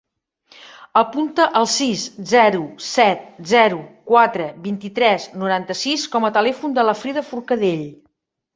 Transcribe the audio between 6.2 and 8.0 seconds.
a telèfon de la Frida Forcadell.